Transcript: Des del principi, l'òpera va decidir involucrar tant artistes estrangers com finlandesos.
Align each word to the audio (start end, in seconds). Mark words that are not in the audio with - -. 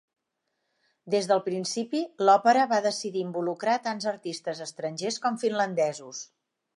Des 1.15 1.27
del 1.31 1.41
principi, 1.49 1.99
l'òpera 2.29 2.63
va 2.73 2.79
decidir 2.87 3.23
involucrar 3.25 3.75
tant 3.89 4.01
artistes 4.15 4.63
estrangers 4.67 5.21
com 5.27 5.39
finlandesos. 5.45 6.25